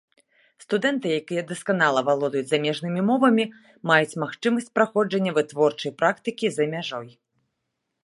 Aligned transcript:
Студэнты, 0.63 1.11
якія 1.19 1.43
дасканала 1.51 2.03
валодаюць 2.07 2.49
замежнымі 2.53 3.01
мовамі, 3.11 3.45
маюць 3.93 4.19
магчымасць 4.27 4.73
праходжання 4.81 5.31
вытворчай 5.39 5.91
практыкі 6.03 6.47
за 6.61 6.73
мяжой. 6.77 7.09